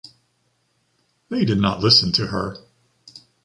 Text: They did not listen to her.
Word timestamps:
They 1.29 1.45
did 1.45 1.59
not 1.59 1.81
listen 1.81 2.11
to 2.13 2.25
her. 2.25 2.57